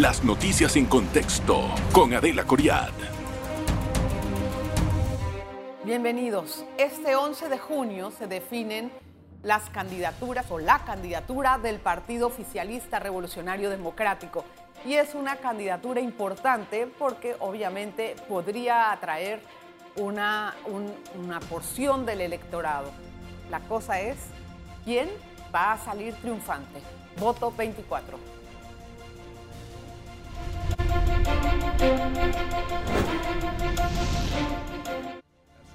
[0.00, 1.60] Las noticias en contexto
[1.92, 2.88] con Adela Coriad.
[5.84, 6.64] Bienvenidos.
[6.78, 8.90] Este 11 de junio se definen
[9.42, 14.46] las candidaturas o la candidatura del Partido Oficialista Revolucionario Democrático.
[14.86, 19.42] Y es una candidatura importante porque obviamente podría atraer
[19.96, 20.54] una,
[21.22, 22.90] una porción del electorado.
[23.50, 24.16] La cosa es,
[24.82, 25.10] ¿quién
[25.54, 26.80] va a salir triunfante?
[27.18, 28.39] Voto 24.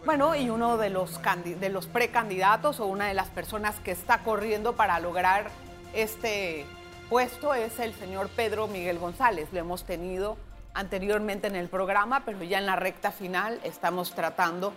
[0.06, 4.20] Bueno, y uno de los, de los precandidatos o una de las personas que está
[4.20, 5.50] corriendo para lograr
[5.94, 6.66] este
[7.10, 9.50] puesto es el señor Pedro Miguel González.
[9.52, 10.38] Lo hemos tenido
[10.74, 14.74] anteriormente en el programa, pero ya en la recta final estamos tratando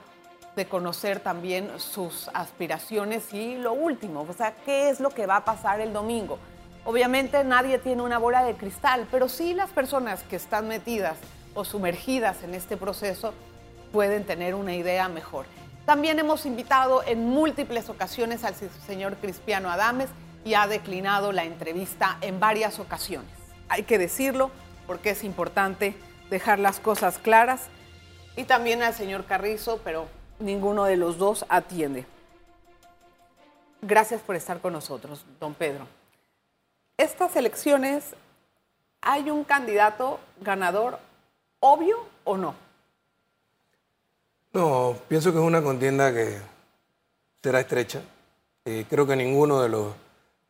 [0.56, 5.36] de conocer también sus aspiraciones y lo último, o sea, qué es lo que va
[5.36, 6.38] a pasar el domingo.
[6.88, 11.19] Obviamente nadie tiene una bola de cristal, pero sí las personas que están metidas
[11.53, 13.34] o sumergidas en este proceso
[13.92, 15.44] pueden tener una idea mejor.
[15.84, 18.55] También hemos invitado en múltiples ocasiones al
[18.86, 20.09] señor Cristiano Adames
[20.47, 23.28] y ha declinado la entrevista en varias ocasiones.
[23.69, 24.50] Hay que decirlo
[24.86, 25.94] porque es importante
[26.31, 27.66] dejar las cosas claras.
[28.34, 30.06] Y también al señor Carrizo, pero
[30.39, 32.06] ninguno de los dos atiende.
[33.83, 35.97] Gracias por estar con nosotros, don Pedro.
[36.98, 38.02] Estas elecciones,
[39.02, 40.98] ¿hay un candidato ganador
[41.60, 42.56] obvio o no?
[44.52, 46.38] No, pienso que es una contienda que
[47.41, 48.02] será estrecha.
[48.64, 49.94] Eh, creo que ninguno de los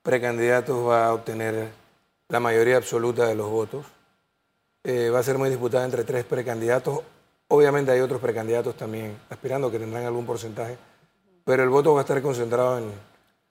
[0.03, 1.69] precandidatos va a obtener
[2.29, 3.85] la mayoría absoluta de los votos.
[4.85, 7.01] Eh, va a ser muy disputada entre tres precandidatos.
[7.49, 10.79] Obviamente hay otros precandidatos también aspirando que tendrán algún porcentaje,
[11.45, 12.91] pero el voto va a estar concentrado en,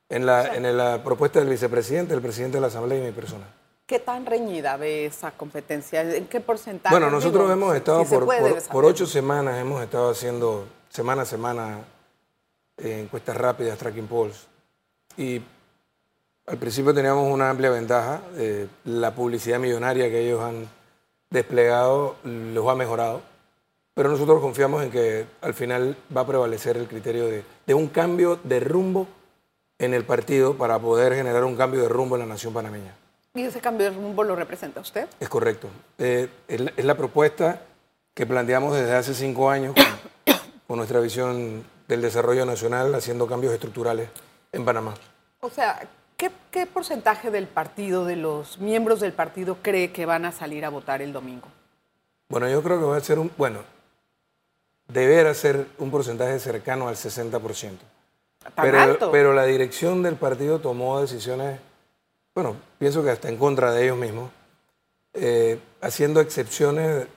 [0.09, 3.45] en, la, en la propuesta del vicepresidente, el presidente de la Asamblea y mi persona.
[3.85, 6.01] ¿Qué tan reñida ve esa competencia?
[6.01, 6.93] ¿En qué porcentaje?
[6.93, 8.27] Bueno, nosotros hemos estado por,
[8.69, 11.79] por, ocho semanas, hemos estado haciendo semana a semana
[12.77, 14.45] eh, encuestas rápidas, tracking polls.
[15.15, 15.41] Y
[16.47, 18.21] al principio teníamos una amplia ventaja.
[18.35, 20.67] Eh, la publicidad millonaria que ellos han
[21.29, 23.21] desplegado los ha mejorado.
[23.93, 27.87] Pero nosotros confiamos en que al final va a prevalecer el criterio de, de un
[27.87, 29.07] cambio de rumbo
[29.79, 32.93] en el partido para poder generar un cambio de rumbo en la nación panameña.
[33.33, 35.07] ¿Y ese cambio de rumbo lo representa usted?
[35.19, 35.69] Es correcto.
[35.99, 37.61] Eh, es, la propuesta
[38.13, 39.75] que planteamos desde hace cinco años
[40.67, 44.09] con, nuestra visión del desarrollo nacional, haciendo cambios estructurales
[44.51, 44.95] en Panamá.
[45.39, 45.87] O sea,
[46.17, 50.65] ¿qué, ¿qué, porcentaje del partido, de los miembros del partido, cree que van a salir
[50.65, 51.47] a votar el domingo?
[52.29, 53.59] Bueno, yo creo que va a ser un, bueno,
[54.87, 57.77] deberá ser un porcentaje cercano al 60%.
[58.55, 61.59] Pero, pero la dirección del partido tomó decisiones
[62.37, 64.29] bueno, pienso que hasta en contra de ellos mismos,
[65.15, 67.07] eh, haciendo excepciones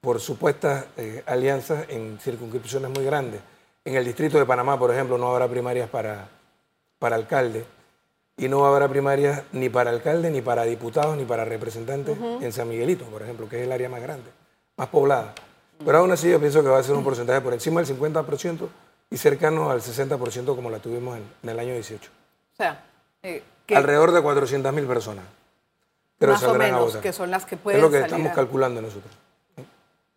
[0.00, 3.42] por supuestas eh, alianzas en circunscripciones muy grandes.
[3.84, 6.30] En el distrito de Panamá, por ejemplo, no habrá primarias para,
[6.98, 7.66] para alcalde
[8.38, 12.66] y no habrá primarias ni para alcalde, ni para diputados, ni para representantes en San
[12.66, 14.30] Miguelito, por ejemplo, que es el área más grande,
[14.78, 15.34] más poblada.
[15.84, 18.66] Pero aún así yo pienso que va a ser un porcentaje por encima del 50%
[19.10, 22.10] y cercano al 60% como la tuvimos en, el año 18.
[22.52, 22.84] O sea,
[23.22, 23.42] eh,
[23.74, 25.24] Alrededor de 400.000 personas.
[26.18, 29.12] Pero Más o menos, que son las que pueden Es lo que estamos calculando nosotros.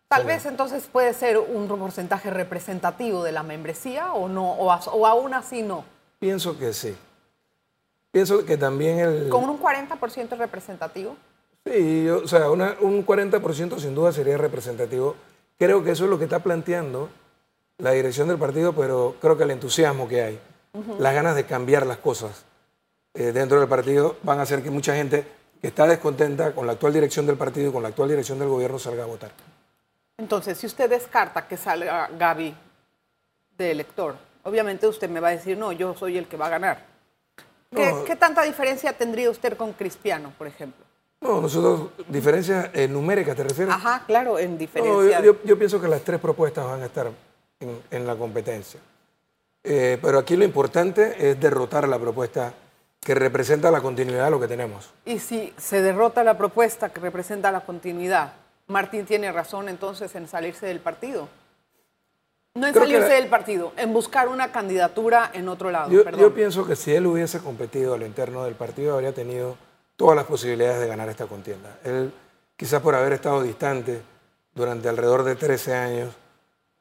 [0.08, 5.06] Tal vez entonces puede ser un porcentaje representativo de la membresía o no, o, o
[5.06, 5.84] aún así no.
[6.18, 6.94] Pienso que sí.
[8.12, 9.28] Pienso que también el...
[9.28, 11.16] ¿Con un 40% representativo?
[11.64, 15.16] Sí, o sea, un 40% sin duda sería representativo.
[15.58, 17.08] Creo que eso es lo que está planteando
[17.78, 20.40] la dirección del partido, pero creo que el entusiasmo que hay,
[20.98, 22.44] las ganas de cambiar las cosas,
[23.14, 25.26] eh, dentro del partido van a hacer que mucha gente
[25.60, 28.48] que está descontenta con la actual dirección del partido y con la actual dirección del
[28.48, 29.30] gobierno salga a votar.
[30.18, 32.54] Entonces, si usted descarta que salga Gaby
[33.56, 36.50] de elector, obviamente usted me va a decir, no, yo soy el que va a
[36.50, 36.94] ganar.
[37.70, 40.84] ¿Qué, tanta diferencia tendría usted con Cristiano, por ejemplo?
[41.20, 43.74] No, nosotros, diferencias eh, numéricas, ¿te refieres?
[43.74, 45.20] Ajá, claro, en diferencia.
[45.20, 47.10] yo, pienso que las tres propuestas van a estar
[47.90, 48.80] en, la competencia.
[49.62, 52.52] Eh, pero aquí lo importante es derrotar la propuesta
[53.00, 54.90] que representa la continuidad de lo que tenemos.
[55.04, 58.32] Y si se derrota la propuesta que representa la continuidad,
[58.66, 61.28] Martín tiene razón entonces en salirse del partido.
[62.54, 65.90] No en salirse del partido, en buscar una candidatura en otro lado.
[65.90, 69.56] Yo, pienso que si él hubiese competido a lo interno del partido, habría tenido
[69.96, 71.78] todas las posibilidades de ganar esta contienda.
[71.82, 72.12] Él,
[72.56, 74.02] quizás por haber estado distante
[74.54, 76.14] durante alrededor de 13 años,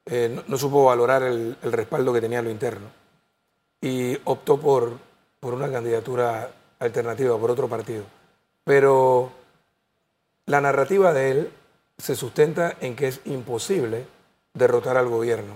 [0.05, 2.87] eh, no, supo valorar el, el respaldo que tenía a lo interno
[3.81, 4.97] y optó por
[5.43, 8.05] por una candidatura alternativa, por otro partido.
[8.63, 9.29] Pero
[10.45, 11.51] la narrativa de él
[11.97, 14.05] se sustenta en que es imposible
[14.53, 15.55] derrotar al gobierno.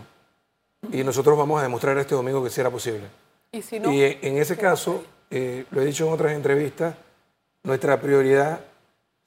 [0.92, 3.06] Y nosotros vamos a demostrar este domingo que sí era posible.
[3.54, 6.94] Y, si no, y en ese caso, eh, lo he dicho en otras entrevistas,
[7.64, 8.60] nuestra prioridad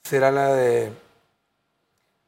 [0.04, 0.92] será la de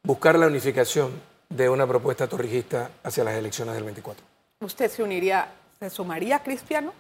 [0.04, 1.12] buscar la unificación
[1.56, 4.24] de una propuesta torrijista hacia las elecciones del 24.
[4.60, 6.92] ¿Usted se uniría, se sumaría a Cristiano?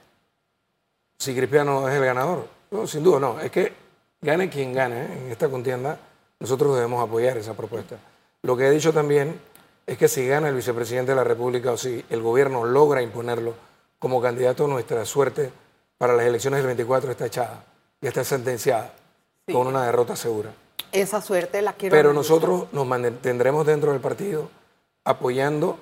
[1.18, 2.48] Si Cristiano es el ganador.
[2.70, 3.40] No, sin duda, no.
[3.40, 3.72] Es que
[4.20, 5.98] gane quien gane en esta contienda,
[6.40, 7.96] nosotros debemos apoyar esa propuesta.
[8.42, 9.40] Lo que he dicho también
[9.86, 13.54] es que si gana el vicepresidente de la República o si el gobierno logra imponerlo
[13.98, 15.52] como candidato, nuestra suerte
[15.96, 17.64] para las elecciones del 24 está echada,
[18.00, 18.92] y está sentenciada,
[19.52, 20.50] con una derrota segura.
[20.90, 21.94] Esa suerte la quiero.
[21.94, 24.50] Pero nosotros nos mantendremos dentro del partido
[25.04, 25.78] apoyando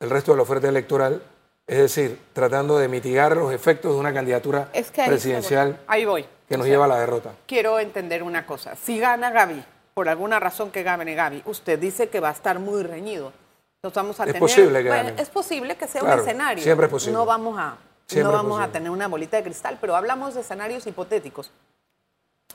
[0.00, 1.22] el resto de la oferta electoral,
[1.66, 4.70] es decir, tratando de mitigar los efectos de una candidatura
[5.06, 6.24] presidencial ahí voy.
[6.48, 7.32] que nos lleva a la derrota.
[7.46, 8.74] Quiero entender una cosa.
[8.76, 9.62] Si gana Gaby,
[9.94, 13.32] por alguna razón que gane Gaby, usted dice que va a estar muy reñido.
[13.76, 15.14] Entonces vamos a es posible que gane.
[15.16, 16.62] es posible que sea un escenario.
[16.62, 17.14] Siempre es posible.
[17.14, 17.76] No vamos a
[18.16, 21.50] no vamos a tener una bolita de cristal, pero hablamos de escenarios hipotéticos.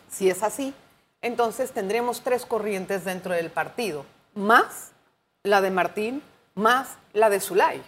[0.09, 0.73] Si es así,
[1.25, 4.05] entonces tendremos tres corrientes dentro del partido,
[4.35, 4.91] más
[5.41, 6.21] la de Martín,
[6.53, 7.81] más la de Zulay.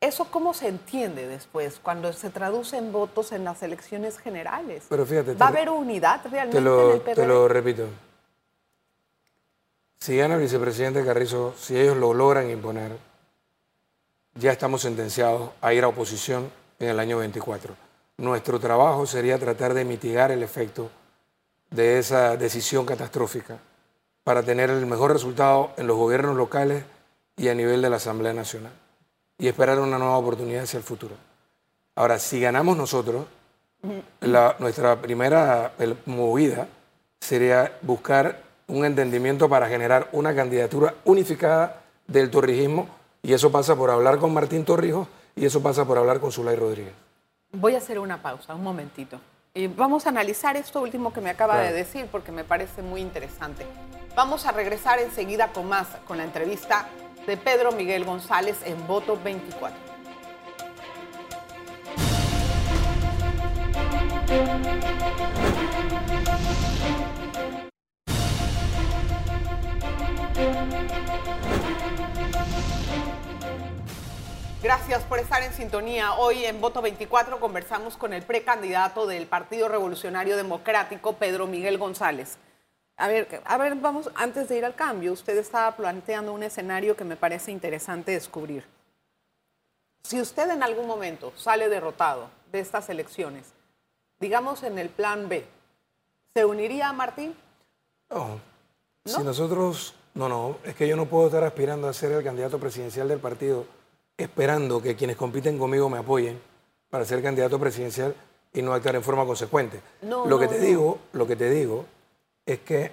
[0.00, 4.84] ¿Eso cómo se entiende después cuando se traduce en votos en las elecciones generales?
[4.88, 7.14] Pero fíjate, ¿Va a haber unidad realmente lo, en el PRD?
[7.14, 7.88] Te lo repito.
[10.00, 12.96] Si gana el vicepresidente Carrizo, si ellos lo logran imponer,
[14.34, 17.74] ya estamos sentenciados a ir a oposición en el año 24.
[18.16, 20.90] Nuestro trabajo sería tratar de mitigar el efecto
[21.70, 23.58] de esa decisión catastrófica
[24.22, 26.84] para tener el mejor resultado en los gobiernos locales
[27.36, 28.72] y a nivel de la Asamblea Nacional
[29.38, 31.14] y esperar una nueva oportunidad hacia el futuro.
[31.96, 33.26] Ahora, si ganamos nosotros,
[34.58, 35.72] nuestra primera
[36.06, 36.68] movida
[37.20, 42.88] sería buscar un entendimiento para generar una candidatura unificada del torrijismo
[43.22, 46.56] y eso pasa por hablar con Martín Torrijos y eso pasa por hablar con Zulay
[46.56, 46.92] Rodríguez.
[47.52, 49.20] Voy a hacer una pausa, un momentito.
[49.56, 53.00] Y vamos a analizar esto último que me acaba de decir porque me parece muy
[53.00, 53.64] interesante.
[54.16, 56.88] Vamos a regresar enseguida con más, con la entrevista
[57.24, 59.94] de Pedro Miguel González en Voto 24.
[74.64, 76.14] Gracias por estar en sintonía.
[76.14, 82.38] Hoy en Voto 24 conversamos con el precandidato del Partido Revolucionario Democrático, Pedro Miguel González.
[82.96, 86.96] A ver, a ver, vamos, antes de ir al cambio, usted estaba planteando un escenario
[86.96, 88.64] que me parece interesante descubrir.
[90.02, 93.52] Si usted en algún momento sale derrotado de estas elecciones,
[94.18, 95.44] digamos en el plan B,
[96.32, 97.36] ¿se uniría a Martín?
[98.08, 98.40] No.
[99.04, 102.58] Si nosotros, no, no, es que yo no puedo estar aspirando a ser el candidato
[102.58, 103.66] presidencial del partido
[104.16, 106.40] esperando que quienes compiten conmigo me apoyen
[106.90, 108.14] para ser candidato presidencial
[108.52, 109.80] y no actuar en forma consecuente.
[110.02, 111.84] lo que te digo, lo que te digo
[112.46, 112.92] es que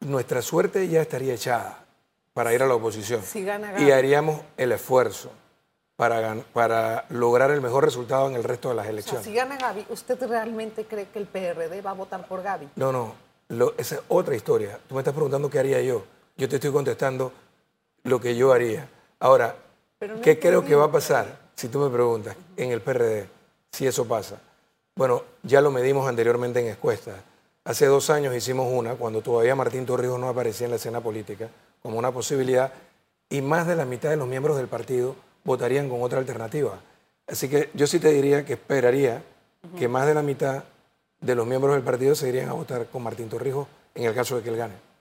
[0.00, 1.84] nuestra suerte ya estaría echada
[2.34, 3.22] para ir a la oposición
[3.78, 5.30] y haríamos el esfuerzo
[5.96, 9.24] para, para lograr el mejor resultado en el resto de las elecciones.
[9.24, 12.70] si gana Gaby, ¿usted realmente cree que el PRD va a votar por Gaby?
[12.76, 13.14] No, no,
[13.76, 14.78] esa es otra historia.
[14.88, 16.04] Tú me estás preguntando qué haría yo.
[16.36, 17.32] Yo te estoy contestando
[18.04, 18.88] lo que yo haría.
[19.22, 19.54] Ahora,
[20.20, 21.38] ¿qué creo que va a pasar?
[21.54, 23.28] Si tú me preguntas, en el PRD,
[23.70, 24.40] si eso pasa.
[24.96, 27.14] Bueno, ya lo medimos anteriormente en encuestas.
[27.62, 31.48] Hace dos años hicimos una, cuando todavía Martín Torrijos no aparecía en la escena política,
[31.80, 32.72] como una posibilidad,
[33.30, 35.14] y más de la mitad de los miembros del partido
[35.44, 36.80] votarían con otra alternativa.
[37.28, 39.22] Así que yo sí te diría que esperaría
[39.78, 40.64] que más de la mitad
[41.20, 44.34] de los miembros del partido se irían a votar con Martín Torrijos en el caso
[44.34, 44.91] de que él gane.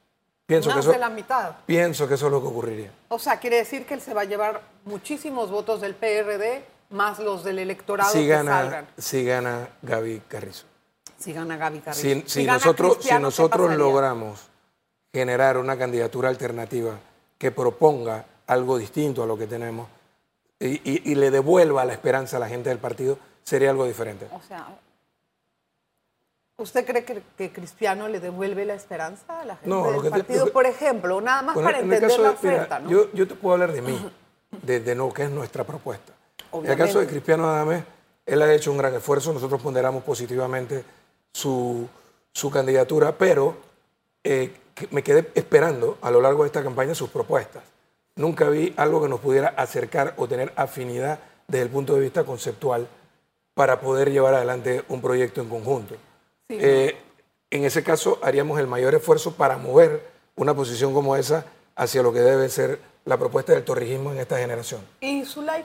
[0.52, 1.52] Pienso Más que eso, de la mitad.
[1.66, 2.92] Pienso que eso es lo que ocurriría.
[3.08, 7.20] O sea, quiere decir que él se va a llevar muchísimos votos del PRD más
[7.20, 8.86] los del electorado si que salgan.
[8.98, 10.66] Si gana Gaby Carrizo.
[11.18, 12.28] Si gana Gaby Carrizo.
[12.28, 14.42] Si, nosotros, si nosotros logramos
[15.14, 17.00] generar una candidatura alternativa
[17.38, 19.88] que proponga algo distinto a lo que tenemos
[20.60, 24.28] y, y le devuelva la esperanza a la gente del partido, sería algo diferente.
[24.34, 24.68] O sea,
[26.62, 30.68] ¿Usted cree que, Cristiano le devuelve la esperanza a la gente no, del partido, por
[30.68, 31.20] ejemplo?
[31.20, 32.90] Nada más para entender la oferta, ¿no?
[32.90, 34.12] yo, te puedo hablar de mí,
[34.62, 36.14] de, de, lo que es nuestra propuesta.
[36.54, 37.84] En el caso de Cristiano Adame,
[38.28, 40.84] él ha hecho un gran esfuerzo, nosotros ponderamos positivamente
[41.34, 41.88] su,
[42.32, 43.58] su candidatura, pero
[44.24, 44.54] eh,
[44.92, 47.64] me quedé esperando a lo largo de esta campaña sus propuestas.
[48.16, 52.24] Nunca vi algo que nos pudiera acercar o tener afinidad desde el punto de vista
[52.24, 52.88] conceptual
[53.56, 55.96] para poder llevar adelante un proyecto en conjunto.
[56.60, 56.98] Eh,
[57.50, 62.14] en ese caso haríamos el mayor esfuerzo para mover una posición como esa hacia lo
[62.14, 64.82] que debe ser la propuesta del torrijismo en esta generación.
[65.00, 65.64] Y Zulay,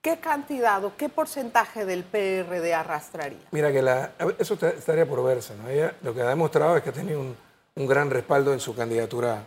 [0.00, 3.38] ¿qué cantidad o qué porcentaje del PRD arrastraría?
[3.50, 5.54] Mira, que la, eso estaría por verse.
[5.56, 5.68] ¿no?
[5.68, 7.36] Ella lo que ha demostrado es que ha tenido un,
[7.86, 9.46] gran respaldo en su candidatura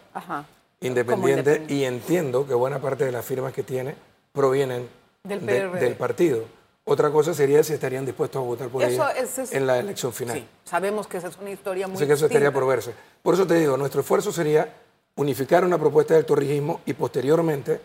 [0.82, 3.96] Independiente, y entiendo que buena parte de las firmas que tiene
[4.34, 4.90] provienen
[5.24, 6.44] del, partido.
[6.88, 9.12] Otra cosa sería si estarían dispuestos a votar por ella
[9.52, 10.38] en la elección final.
[10.38, 12.94] Sí, sabemos que esa es una historia muy Así que eso estaría por verse.
[13.24, 14.72] Por eso te digo, nuestro esfuerzo sería
[15.16, 17.82] unificar una propuesta del torrijismo y posteriormente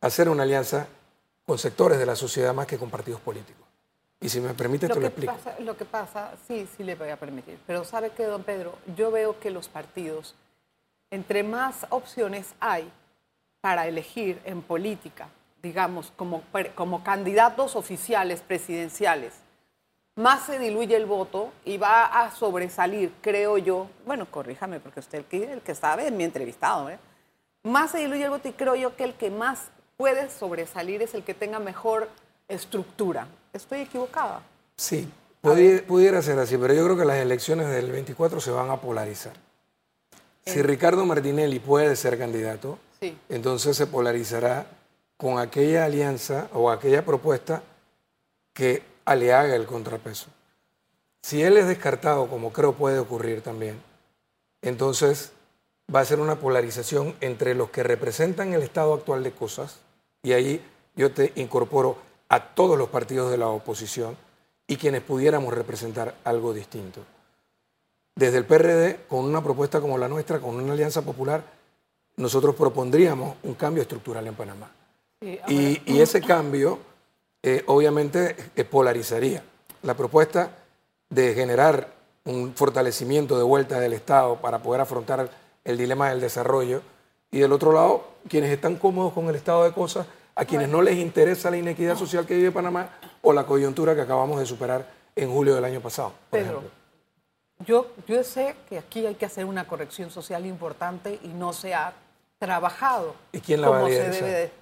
[0.00, 0.86] hacer una alianza
[1.44, 3.66] con sectores de la sociedad más que con partidos políticos.
[4.18, 5.34] Y si me permite, te lo explico.
[5.58, 7.58] lo que pasa, sí, sí le voy a permitir.
[7.66, 10.36] Pero sabe que, don Pedro, yo veo que los partidos,
[11.10, 12.90] entre más opciones hay
[13.60, 15.28] para elegir en política,
[15.62, 16.42] digamos, como,
[16.74, 19.34] como candidatos oficiales presidenciales,
[20.16, 25.18] más se diluye el voto y va a sobresalir, creo yo, bueno, corríjame porque usted
[25.18, 26.98] el que, el que sabe es mi entrevistado, ¿eh?
[27.62, 31.14] más se diluye el voto y creo yo que el que más puede sobresalir es
[31.14, 32.08] el que tenga mejor
[32.48, 33.28] estructura.
[33.52, 34.42] ¿Estoy equivocada?
[34.76, 35.08] Sí,
[35.40, 39.34] pudiera, ser así, pero yo creo que las elecciones del 24 se van a polarizar.
[40.44, 42.78] Si Ricardo Martinelli puede ser candidato,
[43.28, 44.66] entonces se polarizará
[45.22, 47.62] con aquella alianza o aquella propuesta
[48.52, 50.26] que le haga el contrapeso.
[51.22, 53.80] Si él es descartado, como creo puede ocurrir también,
[54.62, 55.30] entonces
[55.94, 59.78] va a ser una polarización entre los que representan el estado actual de cosas,
[60.24, 60.60] y ahí
[60.96, 61.98] yo te incorporo
[62.28, 64.16] a todos los partidos de la oposición
[64.66, 67.00] y quienes pudiéramos representar algo distinto.
[68.16, 71.44] Desde el PRD, con una propuesta como la nuestra, con una alianza popular,
[72.16, 74.81] nosotros propondríamos un cambio estructural en Panamá.
[75.22, 76.78] Y ese cambio
[77.42, 79.42] eh, obviamente eh, polarizaría.
[79.82, 80.50] La propuesta
[81.10, 81.88] de generar
[82.24, 85.28] un fortalecimiento de vuelta del Estado para poder afrontar
[85.64, 86.82] el dilema del desarrollo
[87.32, 90.82] y del otro lado, quienes están cómodos con el estado de cosas, a quienes no
[90.82, 92.90] les interesa la inequidad social que vive Panamá
[93.22, 96.12] o la coyuntura que acabamos de superar en julio del año pasado.
[96.30, 96.62] Pedro,
[97.66, 101.74] yo, yo sé que aquí hay que hacer una corrección social importante y no se
[101.74, 101.94] ha
[102.38, 104.61] trabajado ¿Y quién la va a se debe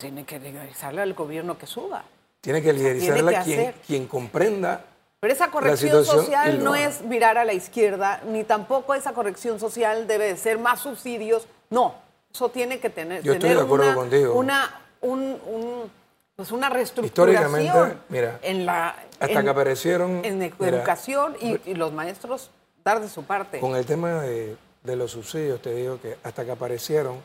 [0.00, 2.02] tiene que liderizarla al gobierno que suba.
[2.40, 4.84] Tiene que liderizarla quien, quien comprenda
[5.20, 10.06] pero esa corrección social no es virar a la izquierda, ni tampoco esa corrección social
[10.06, 11.46] debe de ser más subsidios.
[11.68, 11.94] No,
[12.32, 14.34] eso tiene que tener, Yo estoy de acuerdo una, contigo.
[14.34, 15.90] Una, un,
[16.34, 20.24] pues una reestructuración Históricamente, mira, en la, hasta que aparecieron...
[20.24, 22.50] En educación y, los maestros
[22.82, 23.60] dar de su parte.
[23.60, 27.22] Con el tema de, de los subsidios, te digo que hasta que aparecieron,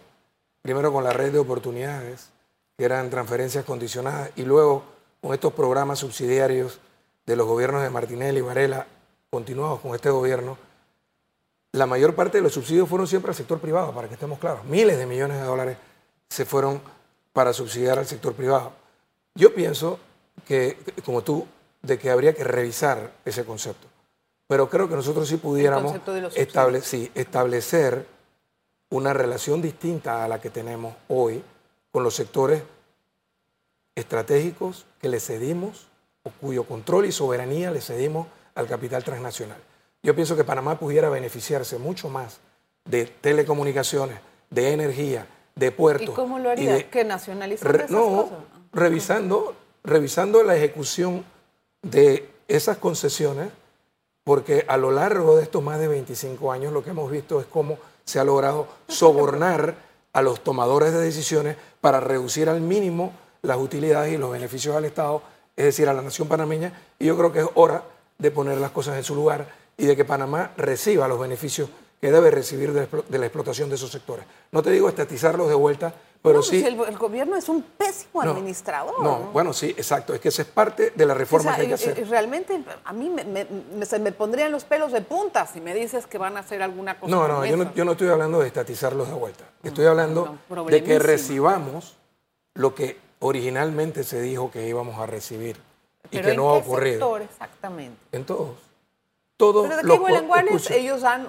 [0.62, 2.30] primero con la red de oportunidades,
[2.78, 4.84] que eran transferencias condicionadas, y luego
[5.22, 6.80] con estos programas subsidiarios
[7.26, 8.88] de los gobiernos de Martinelli y Varela,
[9.30, 10.58] continuados con este gobierno,
[11.72, 14.64] la mayor parte de los subsidios fueron siempre al sector privado, para que estemos claros.
[14.66, 15.78] Miles de millones de dólares
[16.30, 16.82] se fueron
[17.34, 18.72] para subsidiar al sector privado.
[19.36, 20.00] Yo pienso
[20.46, 21.46] que, como tú,
[21.82, 23.88] de que habría que revisar ese concepto.
[24.48, 25.94] Pero creo que nosotros sí pudiéramos
[27.16, 28.06] establecer
[28.90, 31.44] una relación distinta a la que tenemos hoy
[31.96, 32.62] con los sectores
[33.96, 35.88] estratégicos que le cedimos
[36.24, 39.60] o cuyo control y soberanía le cedimos al capital transnacional.
[40.04, 42.42] Yo pienso que Panamá pudiera beneficiarse mucho más
[42.84, 44.18] de telecomunicaciones,
[44.50, 45.26] de energía,
[45.56, 46.10] de puertos.
[46.10, 46.90] ¿Y cómo lo haría?
[46.90, 48.28] ¿Que nacionalizar No,
[48.74, 51.24] revisando, revisando la ejecución
[51.82, 53.52] de esas concesiones,
[54.26, 57.46] porque a lo largo de estos más de 25 años lo que hemos visto es
[57.46, 59.85] cómo se ha logrado sobornar
[60.16, 64.86] a los tomadores de decisiones para reducir al mínimo las utilidades y los beneficios al
[64.86, 65.22] Estado,
[65.58, 67.84] es decir, a la nación panameña, y yo creo que es hora
[68.18, 69.46] de poner las cosas en su lugar
[69.78, 71.70] y de que Panamá reciba los beneficios
[72.00, 72.88] que debe recibir de,
[73.20, 74.26] la explotación de esos sectores.
[74.54, 75.94] No te digo estatizarlos de vuelta,
[76.26, 76.64] pero sí...
[76.66, 79.02] el, gobierno es un pésimo administrador.
[79.02, 80.14] No, bueno, sí, exacto.
[80.14, 82.08] Es que esa es parte de la reforma que hay que hacer.
[82.10, 86.18] Realmente a mí me, se me pondrían los pelos de punta si me dices que
[86.18, 87.12] van a hacer alguna cosa.
[87.16, 89.46] No, no, yo no, yo no estoy hablando de estatizarlos de vuelta.
[89.64, 91.96] Estoy hablando de que recibamos
[92.54, 95.58] lo que originalmente se dijo que íbamos a recibir
[96.12, 97.00] y que no ha ocurrido.
[97.00, 97.98] Sector exactamente?
[98.12, 98.56] En todos.
[99.38, 101.28] Todos Pero de los ellos dan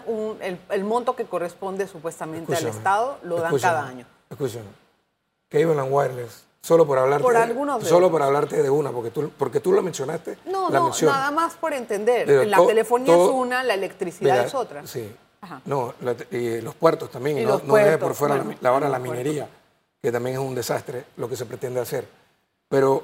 [0.70, 4.06] el, monto que corresponde supuestamente al Estado, lo dan cada año.
[4.30, 4.85] Escúchame.
[5.60, 9.60] Cable Wireless, solo por hablarte, por de, solo por hablarte de una, porque tú, porque
[9.60, 10.38] tú lo mencionaste.
[10.46, 12.46] No, no, nada más por entender.
[12.46, 14.86] la telefonía es una, la electricidad es otra.
[14.86, 15.14] Sí.
[15.64, 15.94] No,
[16.30, 19.48] y los puertos también, no, no deje por fuera la, hora la minería
[20.06, 22.06] que también es un desastre lo que se pretende hacer.
[22.68, 23.02] Pero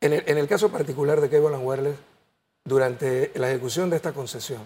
[0.00, 1.96] en el, caso particular de Cable Wireless,
[2.64, 4.62] durante la ejecución de esta concesión,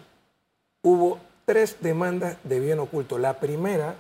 [0.81, 3.19] hubo tres demandas de bien oculto.
[3.19, 3.97] La primera,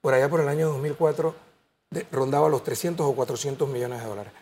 [0.00, 1.34] por allá por el año 2004,
[2.10, 4.32] rondaba los 300 o 400 millones de dólares.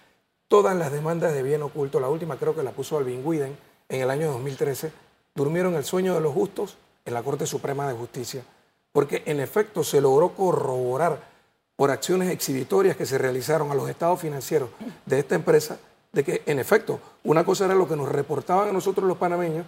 [0.49, 3.57] Todas las demandas de bien oculto, la última creo que la puso Alvin Widen
[3.89, 4.93] en el año 2013,
[5.35, 8.45] durmieron el sueño de los justos en la Corte Suprema de Justicia,
[8.93, 11.33] porque en efecto se logró corroborar
[11.77, 14.69] por acciones exhibitorias que se realizaron a los estados financieros
[15.07, 15.79] de esta empresa,
[16.13, 19.67] de que en efecto una cosa era lo que nos reportaban a nosotros los panameños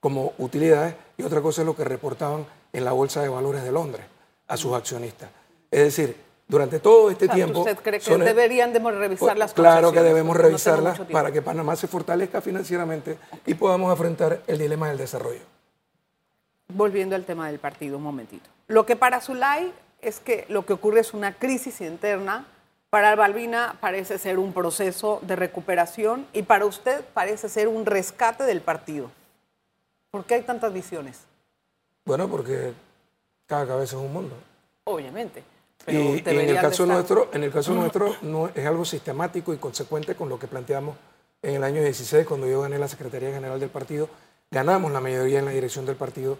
[0.00, 3.72] como utilidades y otra cosa es lo que reportaban en la Bolsa de Valores de
[3.72, 4.06] Londres
[4.46, 5.30] a sus accionistas.
[5.70, 7.60] Es decir, durante todo este tiempo...
[7.60, 11.88] ¿Usted cree que deberían de revisar las Claro que debemos revisarlas para que Panamá se
[11.88, 15.42] fortalezca financieramente y podamos afrontar el dilema del desarrollo.
[16.68, 18.48] Volviendo al tema del partido, un momentito.
[18.68, 22.46] Lo que para Zulay es que lo que ocurre es una crisis interna,
[22.90, 28.44] para Balbina parece ser un proceso de recuperación y para usted parece ser un rescate
[28.44, 29.10] del partido.
[30.10, 31.22] ¿Por qué hay tantas visiones?
[32.04, 32.72] Bueno, porque
[33.46, 34.36] cada cabeza es un mundo.
[34.84, 35.42] Obviamente
[35.86, 40.14] y, en el caso nuestro, en el caso nuestro no es algo sistemático y consecuente
[40.14, 40.96] con lo que planteamos
[41.42, 44.08] en el año 16 cuando yo gané la Secretaría General del partido,
[44.50, 46.38] ganamos la mayoría en la dirección del partido,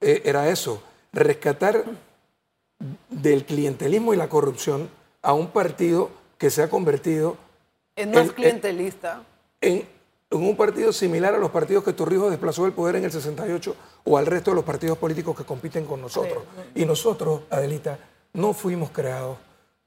[0.00, 0.82] eh, era eso,
[1.12, 1.84] rescatar
[3.08, 4.90] del clientelismo y la corrupción
[5.22, 7.36] a un partido que se ha convertido
[7.96, 9.22] en más clientelista.
[9.60, 9.86] En,
[10.30, 14.16] un partido similar a los partidos que Torrijos desplazó del poder en el 68 o
[14.16, 16.42] al resto de los partidos políticos que compiten con nosotros.
[16.74, 17.98] Y nosotros, Adelita,
[18.32, 19.38] no fuimos creados,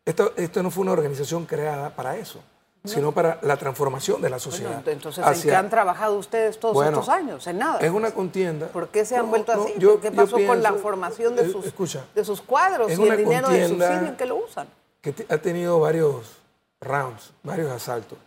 [0.06, 2.40] esto, esto no fue una organización creada para eso,
[2.84, 4.88] sino para la transformación de la sociedad.
[4.88, 7.48] entonces, ¿en qué han trabajado ustedes todos estos años?
[7.48, 7.80] En nada.
[7.80, 8.68] Es una contienda.
[8.68, 9.74] ¿Por qué se han vuelto así?
[10.02, 11.74] ¿Qué pasó con la formación de sus,
[12.14, 14.68] de sus cuadros y el dinero de subsidio en que lo usan?
[15.02, 16.38] Que ha tenido varios
[16.82, 18.20] rounds, varios asaltos.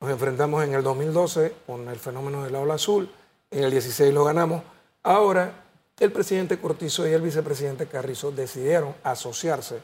[0.00, 3.10] Nos enfrentamos en el 2012 con el fenómeno del aula azul,
[3.50, 4.62] en el 16 lo ganamos.
[5.02, 5.63] Ahora
[6.00, 9.80] el presidente Cortizo y el vicepresidente Carrizo decidieron asociarse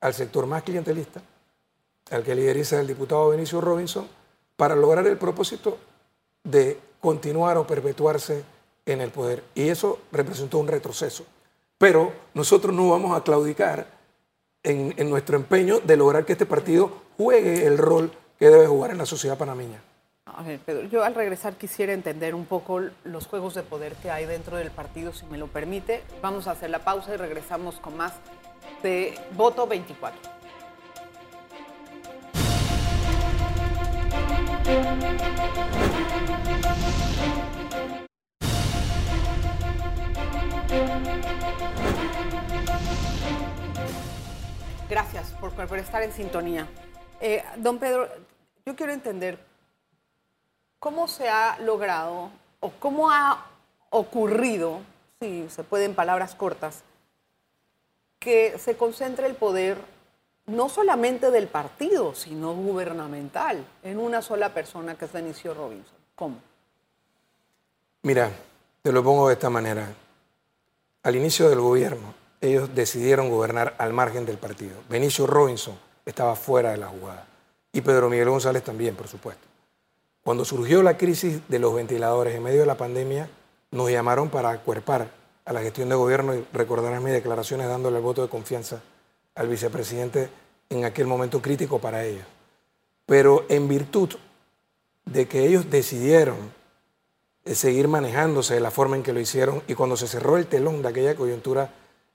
[0.00, 1.20] al sector más clientelista,
[2.10, 4.08] al que lideriza el diputado Benicio Robinson,
[4.56, 5.78] para lograr el propósito
[6.44, 8.44] de continuar o perpetuarse
[8.86, 9.42] en el poder.
[9.54, 11.24] Y eso representó un retroceso.
[11.78, 13.86] Pero nosotros no vamos a claudicar
[14.62, 18.90] en, en nuestro empeño de lograr que este partido juegue el rol que debe jugar
[18.90, 19.82] en la sociedad panameña.
[20.36, 24.10] A ver, Pedro, yo al regresar quisiera entender un poco los juegos de poder que
[24.10, 26.02] hay dentro del partido, si me lo permite.
[26.22, 28.14] Vamos a hacer la pausa y regresamos con más
[28.82, 30.18] de Voto 24.
[44.88, 46.66] Gracias por, estar en sintonía.
[47.20, 48.08] Eh, don Pedro,
[48.64, 49.49] yo quiero entender
[50.80, 53.46] ¿Cómo se ha logrado o cómo ha
[53.90, 54.80] ocurrido,
[55.20, 56.84] si se puede en palabras cortas,
[58.18, 59.76] que se concentre el poder
[60.46, 65.96] no solamente del partido, sino gubernamental, en una sola persona que es Benicio Robinson?
[66.14, 66.36] ¿Cómo?
[68.02, 68.30] Mira,
[68.82, 69.86] te lo pongo de esta manera.
[71.02, 74.76] Al inicio del gobierno, ellos decidieron gobernar al margen del partido.
[74.88, 77.26] Benicio Robinson estaba fuera de la jugada.
[77.70, 79.46] Y Pedro Miguel González también, por supuesto.
[80.22, 83.28] Cuando surgió la crisis de los ventiladores en medio de la pandemia,
[83.70, 85.10] nos llamaron para acuerpar
[85.44, 88.80] a la gestión de gobierno y recordarán mis declaraciones dándole el voto de confianza
[89.34, 90.28] al vicepresidente
[90.68, 92.24] en aquel momento crítico para ellos.
[93.06, 94.10] Pero en virtud
[95.06, 96.36] de que ellos decidieron
[97.44, 100.46] eh, seguir manejándose de la forma en que lo hicieron y cuando se cerró el
[100.46, 101.72] telón de aquella coyuntura,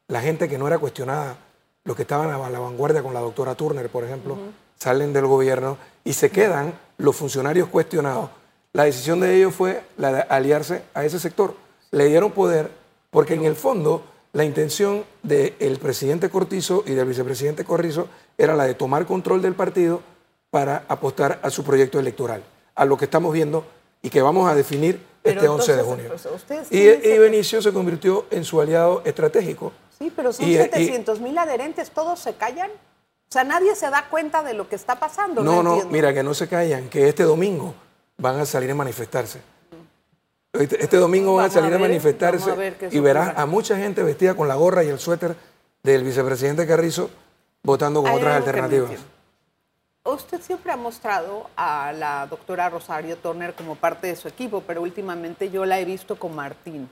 [0.08, 1.38] la gente que no era cuestionada,
[1.84, 4.38] los que estaban a la vanguardia con la doctora Turner, por ejemplo,
[4.78, 8.30] salen del gobierno y se quedan los funcionarios cuestionados.
[8.74, 11.56] La decisión de ellos fue la de aliarse a ese sector.
[11.92, 12.70] Le dieron poder
[13.10, 18.66] porque en el fondo la intención del presidente Cortizo y del vicepresidente Corrizo era la
[18.66, 20.02] de tomar control del partido
[20.50, 22.44] para apostar a su proyecto electoral,
[22.76, 23.66] a lo que estamos viendo
[24.02, 26.12] y que vamos a definir este 11 de junio.
[26.70, 29.72] Y, Benicio se convirtió en su aliado estratégico.
[29.98, 32.70] Sí, pero son 700 mil adherentes, ¿todos se callan?
[33.30, 35.44] O sea, nadie se da cuenta de lo que está pasando.
[35.44, 37.74] No, no, mira, que no se callan, que este domingo
[38.18, 39.42] van a salir a manifestarse.
[40.54, 44.48] Este, este domingo van a salir a, manifestarse y verás a mucha gente vestida con
[44.48, 45.36] la gorra y el suéter
[45.84, 47.10] del vicepresidente Carrizo
[47.62, 48.92] votando con otras alternativas.
[50.06, 54.84] Usted siempre ha mostrado a la doctora Rosario Turner como parte de su equipo, pero
[54.84, 56.88] últimamente yo la he visto con Martín.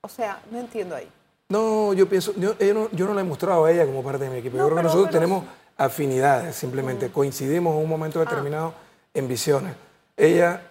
[0.00, 1.10] O sea, no entiendo ahí.
[1.50, 4.56] No, yo pienso, yo, no, la he mostrado a ella como parte de mi equipo.
[4.56, 5.44] yo creo que nosotros tenemos
[5.76, 7.12] afinidades, simplemente mm.
[7.12, 8.24] coincidimos en un momento ah.
[8.24, 8.72] determinado
[9.12, 9.74] en visiones.
[10.16, 10.62] Ella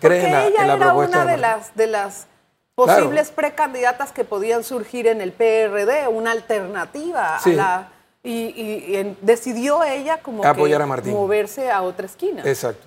[0.00, 2.26] cree en la, ella era Una de, las, de las
[2.74, 7.92] posibles precandidatas que podían surgir en el PRD, una alternativa a la...
[8.24, 11.12] Y, decidió ella como apoyar a Martín.
[11.12, 12.42] moverse a otra esquina.
[12.44, 12.84] Exacto.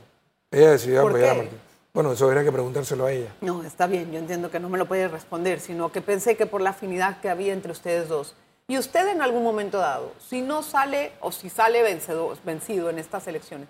[0.52, 1.69] Ella decidió apoyar a Martín.
[1.94, 3.34] Bueno, eso habría que preguntárselo a ella.
[3.42, 6.46] No, está bien, yo entiendo que no me lo puede responder, sino que pensé que
[6.46, 8.36] por la afinidad que había entre ustedes dos.
[8.68, 13.00] Y usted en algún momento dado, si no sale o si sale vencido, vencido en
[13.00, 13.68] estas elecciones,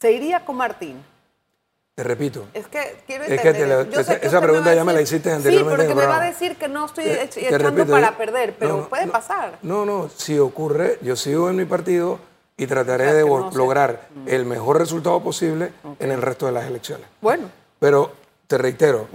[0.00, 1.02] ¿se iría con Martín?
[1.96, 2.46] Te repito.
[2.52, 3.88] Es que quiero entender.
[4.22, 5.82] esa, pregunta ya me la hiciste anteriormente.
[5.82, 9.58] Sí, porque me va a decir que no estoy echando para perder, pero puede pasar.
[9.62, 12.20] No, no, si ocurre, yo sigo en mi partido
[12.56, 14.28] y trataré de lograr mm.
[14.28, 17.06] el mejor resultado posible en el resto de las elecciones.
[17.20, 17.50] Bueno.
[17.78, 18.12] Pero
[18.46, 19.08] te reitero,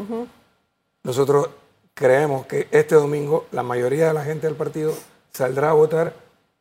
[1.03, 1.49] nosotros
[1.93, 4.93] creemos que este domingo la mayoría de la gente del partido
[5.31, 6.13] saldrá a votar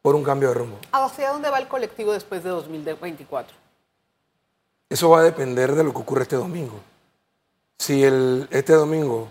[0.03, 0.79] por un cambio de rumbo.
[0.93, 3.55] ¿Hacia dónde va el colectivo después de 2024?
[4.89, 6.81] Eso va a depender de lo que ocurre este domingo.
[7.79, 9.29] Si el, este domingo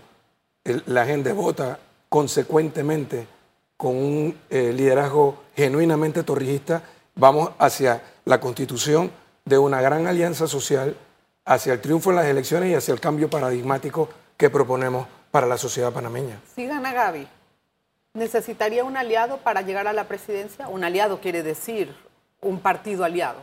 [0.86, 3.26] la gente vota consecuentemente
[3.76, 6.82] con un eh, liderazgo genuinamente torrijista,
[7.20, 9.12] vamos hacia la constitución
[9.44, 10.96] de una gran alianza social,
[11.44, 15.58] hacia el triunfo en las elecciones y hacia el cambio paradigmático que proponemos para la
[15.58, 16.40] sociedad panameña.
[16.56, 17.28] Si gana Gaby,
[18.14, 20.66] ¿necesitaría un aliado para llegar a la presidencia?
[20.68, 21.94] Un aliado quiere decir
[22.40, 23.38] un partido aliado.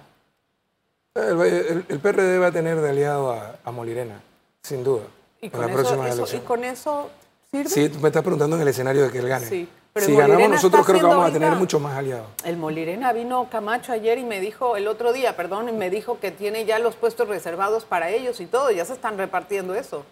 [1.13, 4.21] El, PRD va a tener de aliado a, Molirena,
[4.61, 5.03] sin duda,
[5.41, 7.09] ¿Y con eso, ¿Y con eso
[7.51, 7.69] sirve?
[7.69, 9.47] Sí, me estás preguntando en el escenario de que él gane.
[9.47, 9.67] Sí,
[10.01, 12.27] si ganamos nosotros creo que vamos a tener mucho más aliados.
[12.43, 16.19] El Molirena vino Camacho ayer y me dijo, el otro día, perdón, y me dijo
[16.19, 20.05] que tiene ya los puestos reservados para ellos y todo, ya se están repartiendo eso.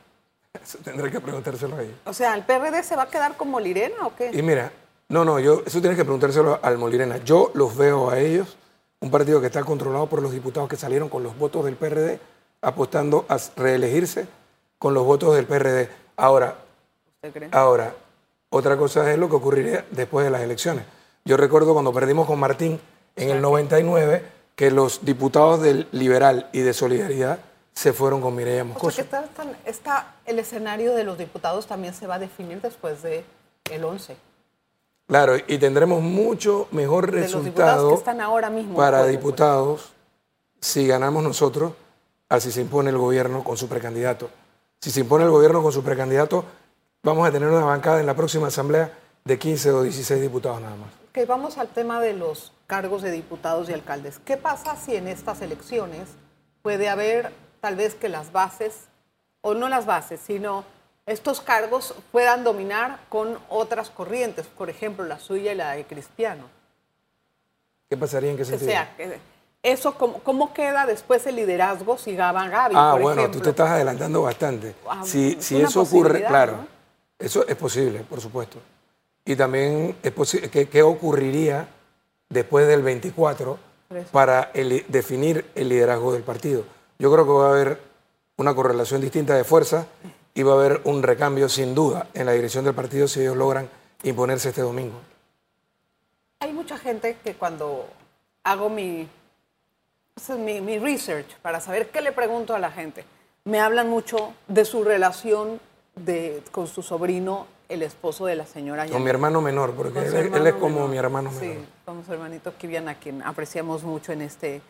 [0.61, 1.95] eso tendré que preguntárselo a ellos.
[2.05, 4.31] O sea, ¿el PRD se va a quedar con Molirena o qué?
[4.33, 4.71] Y mira,
[5.07, 7.17] no, no, yo, eso tienes que preguntárselo al Molirena.
[7.23, 8.57] Yo los veo a ellos
[9.01, 12.19] un partido que está controlado por los diputados que salieron con los votos del PRD,
[12.61, 14.27] apostando a reelegirse
[14.79, 15.89] con los votos del PRD.
[16.17, 16.55] Ahora,
[17.51, 17.93] ahora,
[18.49, 20.85] otra cosa es lo que ocurriría después de las elecciones.
[21.25, 22.79] Yo recuerdo cuando perdimos con Martín
[23.15, 24.23] en el 99
[24.55, 27.39] que los diputados del Liberal y de Solidaridad
[27.73, 28.87] se fueron con Mireya Moscoso.
[28.87, 33.01] O sea que está, el escenario de los diputados también se va a definir después
[33.03, 33.25] del
[33.69, 34.15] el 11.
[35.07, 38.01] Claro, y tendremos mucho mejor resultado
[38.75, 39.91] para diputados
[40.61, 41.73] si ganamos nosotros
[42.29, 44.29] así si se impone el gobierno con su precandidato.
[44.81, 46.45] Si se impone el gobierno con su precandidato,
[47.05, 48.91] vamos a tener una bancada en la próxima asamblea
[49.23, 50.89] de 15 o 16 diputados nada más.
[51.09, 54.19] Ok, vamos al tema de los cargos de diputados y alcaldes.
[54.25, 56.09] ¿Qué pasa si en estas elecciones
[56.63, 58.87] puede haber tal vez que las bases,
[59.41, 60.65] o no las bases, sino
[61.05, 66.45] estos cargos puedan dominar con otras corrientes, por ejemplo, la suya y la de Cristiano.
[67.87, 68.69] ¿Qué pasaría en qué sentido?
[68.69, 68.95] O sea,
[69.61, 72.75] eso, ¿cómo, queda después el liderazgo si Gaban Gaby?
[72.77, 74.75] Ah, bueno, tú te estás adelantando bastante.
[74.89, 76.65] Ah, si, si eso ocurre, claro,
[77.19, 78.59] eso es posible, por supuesto.
[79.23, 81.67] Y también es posible, ¿qué, ocurriría
[82.29, 83.57] después del 24
[84.11, 86.63] para definir el liderazgo del partido?
[86.99, 87.79] Yo creo que va a haber
[88.37, 89.87] una correlación distinta de fuerza
[90.33, 93.37] y va a haber un recambio sin duda en la dirección del partido si ellos
[93.37, 93.69] logran
[94.03, 94.99] imponerse este domingo.
[96.39, 97.87] Hay mucha gente que cuando
[98.43, 99.07] hago mi,
[100.37, 103.05] mi, research para saber qué le pregunto a la gente,
[103.45, 105.59] me hablan mucho de su relación
[105.95, 108.87] de, con su sobrino, el esposo de la señora.
[108.87, 111.55] Con mi hermano menor, porque él, es como mi hermano menor.
[111.55, 114.61] Sí, como su hermanito Kivian, a quien apreciamos mucho en este,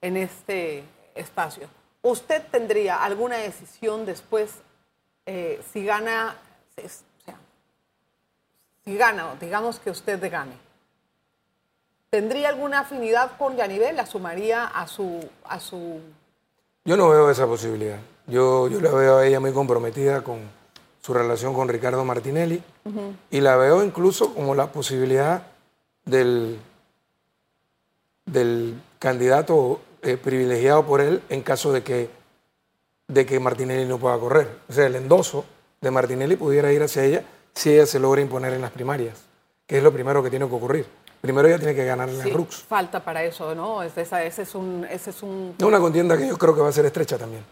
[0.00, 0.84] en este
[1.14, 1.68] espacio.
[2.02, 4.50] ¿Usted tendría alguna decisión después
[5.26, 6.36] eh, si gana,
[8.84, 10.52] si gana, digamos que usted gane,
[12.10, 13.96] ¿tendría alguna afinidad con Yanivel?
[13.96, 16.00] ¿La sumaría a su, a su...?
[16.84, 17.98] Yo no veo esa posibilidad.
[18.26, 20.40] Yo, yo la veo a ella muy comprometida con
[21.04, 22.62] su relación con Ricardo Martinelli
[23.30, 25.42] y la veo incluso como la posibilidad
[26.06, 26.58] del,
[28.24, 32.08] del candidato eh, privilegiado por él en caso de que
[33.06, 34.48] de que Martinelli no pueda correr.
[34.66, 35.44] O sea, el endoso
[35.78, 37.22] de Martinelli pudiera ir hacia ella
[37.54, 39.24] si ella se logra imponer en las primarias,
[39.66, 40.86] que es lo primero que tiene que ocurrir.
[41.20, 42.62] Primero ella tiene que ganar en las RUX.
[42.62, 43.82] Falta para eso, ¿no?
[43.82, 45.54] ese, es un, ese es un...
[45.62, 47.44] una contienda que yo creo que va a ser estrecha también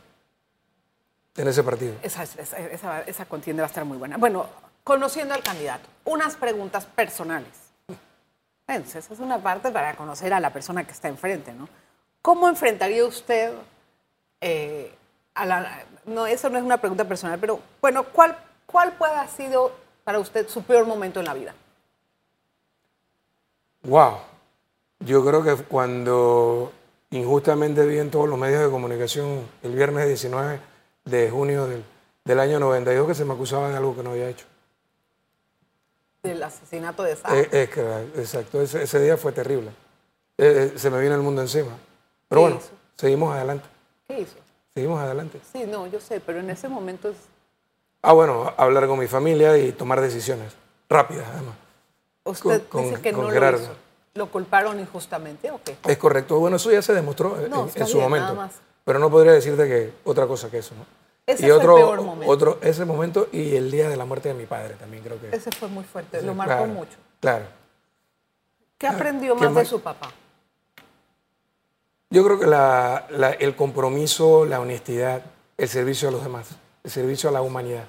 [1.37, 1.95] en ese partido.
[2.03, 2.25] Esa,
[3.07, 4.17] esa, contienda va a estar muy buena.
[4.17, 4.47] Bueno,
[4.85, 7.51] conociendo al candidato, unas preguntas personales.
[8.67, 11.69] esa es una parte para conocer a la persona que está enfrente, ¿no?
[12.21, 13.53] ¿Cómo enfrentaría usted
[14.41, 14.93] eh,
[16.07, 19.73] no, eso no es una pregunta personal, pero bueno, ¿cuál, ¿cuál puede haber sido
[20.05, 21.55] para usted su peor momento en la vida?
[23.85, 24.19] Wow.
[25.01, 26.73] Yo creo que cuando
[27.11, 30.61] injustamente vi en todos los medios de comunicación el viernes 19
[31.05, 31.85] de junio del
[32.25, 34.47] del año 92 que se me acusaba de algo que no había hecho.
[36.23, 37.41] Del asesinato de Sara.
[37.41, 37.49] Eh,
[38.17, 39.71] exacto, ese, día fue terrible.
[40.39, 41.77] Eh, eh, se me vino el mundo encima.
[42.29, 42.61] Pero bueno,
[42.97, 43.65] seguimos adelante.
[44.07, 44.37] ¿Qué hizo?
[44.73, 45.41] Seguimos adelante.
[45.53, 47.17] Sí, no, yo sé, pero en ese momento es...
[48.03, 50.55] Ah, bueno, hablar con mi familia y tomar decisiones
[50.89, 51.57] rápidas, además.
[52.25, 53.75] Usted dice que no lo hizo.
[54.15, 55.77] ¿Lo culparon injustamente o qué?
[55.85, 56.39] Es correcto.
[56.39, 58.49] Bueno, eso ya se demostró en, su momento.
[58.85, 60.85] Pero no podría decirte que otra cosa que eso, ¿no?
[61.27, 62.33] Ese y fue otro, el peor momento.
[62.33, 65.35] Otro, ese momento y el día de la muerte de mi padre también creo que.
[65.35, 66.97] Ese fue muy fuerte, lo marcó mucho.
[67.21, 67.47] Claro.
[68.77, 70.11] ¿Qué aprendió más de su papá?
[72.11, 75.23] Yo creo que el compromiso, la honestidad,
[75.57, 76.49] el servicio a los demás,
[76.83, 77.85] el servicio a la humanidad.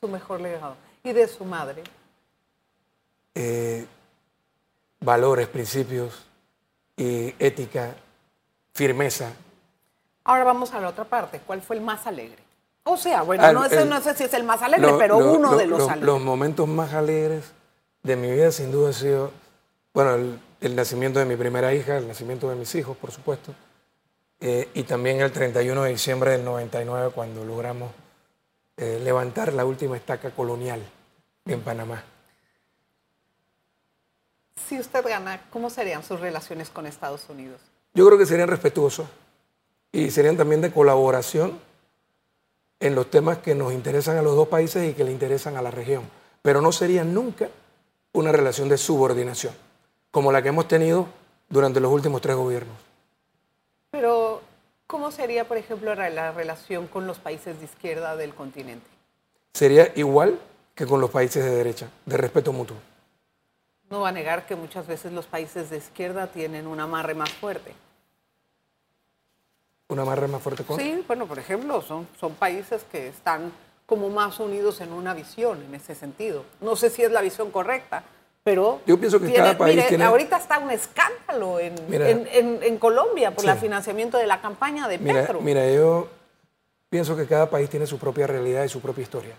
[0.00, 0.76] Su mejor legado.
[1.02, 1.82] ¿Y de su madre?
[3.34, 3.84] Eh,
[5.00, 6.26] valores, principios,
[6.96, 7.94] y ética,
[8.72, 9.32] firmeza.
[10.28, 11.40] Ahora vamos a la otra parte.
[11.40, 12.36] ¿Cuál fue el más alegre?
[12.82, 13.66] O sea, bueno, no,
[14.00, 16.04] sé si es el más alegre, pero uno de los alegres.
[16.04, 17.44] Los momentos más alegres
[18.02, 19.30] de mi vida sin duda ha sido,
[19.94, 23.54] bueno, el, nacimiento de mi primera hija, el nacimiento de mis hijos, por supuesto,
[24.40, 27.90] eh, y también el 31 de diciembre del 99 cuando logramos
[28.76, 30.82] eh, levantar la última estaca colonial
[31.46, 32.04] en Panamá.
[34.68, 37.62] Si usted gana, ¿cómo serían sus relaciones con Estados Unidos?
[37.94, 39.06] Yo creo que serían respetuosos
[39.92, 41.58] y serían también de colaboración
[42.80, 45.62] en los temas que nos interesan a los dos países y que le interesan a
[45.62, 46.04] la región.
[46.42, 47.48] Pero no sería nunca
[48.12, 49.52] una relación de subordinación,
[50.10, 51.08] como la que hemos tenido
[51.48, 52.76] durante los últimos tres gobiernos.
[53.90, 54.42] Pero,
[54.86, 58.86] ¿cómo sería, por ejemplo, la relación con los países de izquierda del continente?
[59.52, 60.38] Sería igual
[60.74, 62.76] que con los países de derecha, de respeto mutuo.
[63.90, 67.30] No va a negar que muchas veces los países de izquierda tienen un amarre más
[67.30, 67.74] fuerte.
[69.88, 70.78] ¿Una amarre más fuerte con?
[70.78, 73.50] Sí, bueno, por ejemplo, son, son países que están
[73.86, 76.44] como más unidos en una visión en ese sentido.
[76.60, 78.04] No sé si es la visión correcta,
[78.44, 78.82] pero...
[78.84, 80.04] Yo pienso que cada país tiene...
[80.04, 85.40] Ahorita está un escándalo en, en, Colombia por el financiamiento de la campaña de Petro.
[85.40, 86.06] Mira, yo
[86.90, 89.34] pienso que cada país tiene su propia realidad y su propia historia.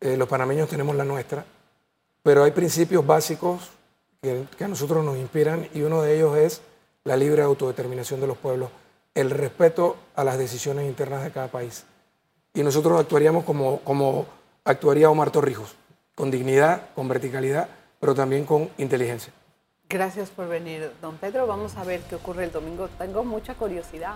[0.00, 1.44] Eh, los panameños tenemos la nuestra,
[2.22, 3.72] pero hay principios básicos
[4.22, 6.62] que, que a nosotros nos inspiran y uno de ellos es
[7.04, 8.70] la libre autodeterminación de los pueblos
[9.14, 11.84] el respeto a las decisiones internas de cada país.
[12.52, 14.26] Y nosotros actuaríamos como, como
[14.64, 15.74] actuaría Omar Torrijos,
[16.14, 17.68] con dignidad, con verticalidad,
[18.00, 19.32] pero también con inteligencia.
[19.88, 21.46] Gracias por venir, don Pedro.
[21.46, 22.88] Vamos a ver qué ocurre el domingo.
[22.98, 24.14] Tengo mucha curiosidad.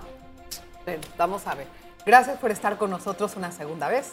[1.16, 1.66] vamos a ver.
[2.04, 4.12] Gracias por estar con nosotros una segunda vez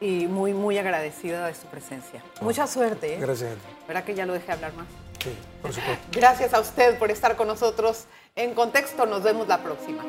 [0.00, 2.22] y muy, muy agradecida de su presencia.
[2.40, 3.14] Mucha suerte.
[3.14, 3.18] ¿eh?
[3.20, 3.56] Gracias.
[3.86, 4.86] ¿Verdad que ya lo dejé hablar más?
[5.22, 6.06] Sí, por supuesto.
[6.12, 8.04] Gracias a usted por estar con nosotros
[8.44, 9.06] en contexto.
[9.06, 10.04] Nos vemos la próxima.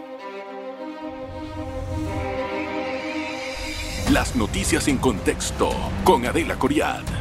[4.12, 5.70] Las noticias en contexto
[6.04, 7.21] con Adela Coriad.